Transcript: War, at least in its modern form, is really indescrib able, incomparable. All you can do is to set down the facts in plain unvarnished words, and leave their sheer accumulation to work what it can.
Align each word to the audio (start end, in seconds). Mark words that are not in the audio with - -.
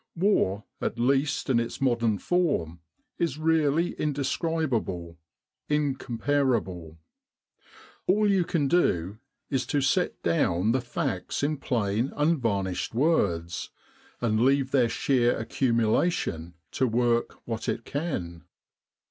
War, 0.15 0.63
at 0.81 0.97
least 0.97 1.47
in 1.47 1.59
its 1.59 1.79
modern 1.79 2.17
form, 2.17 2.79
is 3.19 3.37
really 3.37 3.93
indescrib 3.99 4.73
able, 4.73 5.19
incomparable. 5.69 6.97
All 8.07 8.27
you 8.27 8.43
can 8.43 8.67
do 8.67 9.19
is 9.51 9.63
to 9.67 9.79
set 9.79 10.19
down 10.23 10.71
the 10.71 10.81
facts 10.81 11.43
in 11.43 11.57
plain 11.57 12.11
unvarnished 12.15 12.95
words, 12.95 13.69
and 14.19 14.39
leave 14.41 14.71
their 14.71 14.89
sheer 14.89 15.37
accumulation 15.37 16.55
to 16.71 16.87
work 16.87 17.35
what 17.45 17.69
it 17.69 17.85
can. 17.85 18.45